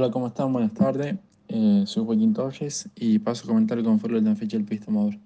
[0.00, 0.50] Hola, ¿cómo están?
[0.50, 1.14] Buenas tardes.
[1.48, 4.90] Eh, soy Joaquín Torres y paso a comentar cómo fue la última fecha del Pista
[4.90, 5.20] Motor.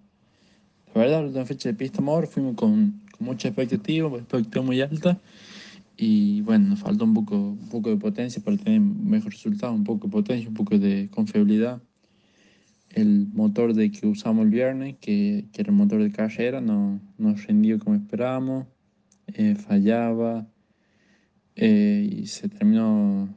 [0.93, 4.81] La verdad, la última fecha del Pista Motor fuimos con, con mucha expectativa, expectativa muy
[4.81, 5.21] alta
[5.97, 9.85] y bueno, nos faltó un poco, un poco de potencia para tener mejor resultado, un
[9.85, 11.81] poco de potencia, un poco de confiabilidad.
[12.91, 17.01] El motor de que usamos el viernes, que, que era el motor de carrera, no,
[17.17, 18.67] no rendió como esperábamos,
[19.29, 20.49] eh, fallaba
[21.55, 23.29] eh, y se terminó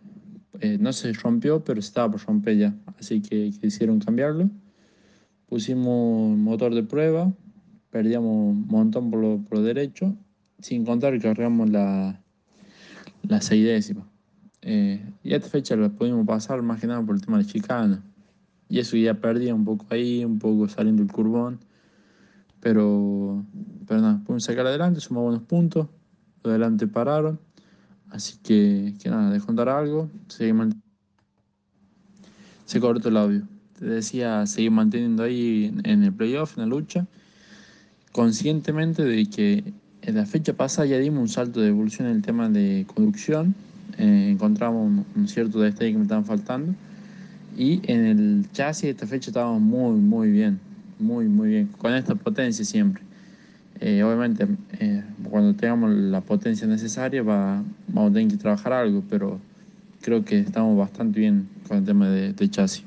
[0.59, 4.49] eh, no se rompió, pero estaba por romper ya, así que quisieron cambiarlo.
[5.47, 7.31] Pusimos motor de prueba,
[7.89, 10.15] perdíamos un montón por lo, por derecho,
[10.59, 12.21] sin contar que cargamos la,
[13.23, 14.07] la seis décima.
[14.61, 18.03] Eh, y esta fecha la pudimos pasar más que nada por el tema de chicana.
[18.67, 21.59] Y eso ya perdía un poco ahí, un poco saliendo el curbón.
[22.59, 23.45] Pero,
[23.87, 25.87] pero nada, pudimos sacar adelante, sumamos buenos puntos.
[26.43, 27.39] Adelante pararon.
[28.09, 30.09] Así que, que nada, de contar algo,
[32.65, 33.41] se cortó el audio.
[33.77, 37.05] Te decía, seguir manteniendo ahí en el playoff, en la lucha,
[38.11, 42.21] conscientemente de que en la fecha pasada ya dimos un salto de evolución en el
[42.21, 43.53] tema de conducción,
[43.97, 46.73] eh, encontramos un, cierto detalle que me estaban faltando,
[47.57, 50.59] y en el chasis de esta fecha estábamos muy, muy bien,
[50.99, 53.03] muy, muy bien, con esta potencia siempre.
[53.79, 54.47] Eh, obviamente,
[54.79, 57.63] eh, cuando tengamos la potencia necesaria, va,
[57.97, 59.39] vamos a tener que trabajar algo, pero
[60.01, 62.86] creo que estamos bastante bien con el tema de, de chasis.